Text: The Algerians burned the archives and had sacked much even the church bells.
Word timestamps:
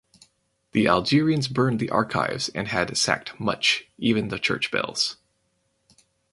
The 0.71 0.87
Algerians 0.87 1.47
burned 1.47 1.79
the 1.79 1.91
archives 1.91 2.49
and 2.55 2.69
had 2.69 2.97
sacked 2.97 3.39
much 3.39 3.85
even 3.99 4.29
the 4.29 4.39
church 4.39 4.71
bells. 4.71 5.17